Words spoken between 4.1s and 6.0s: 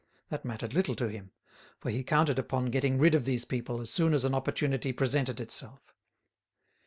as an opportunity presented itself.